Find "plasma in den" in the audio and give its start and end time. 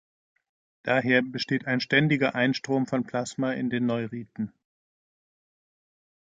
3.03-3.85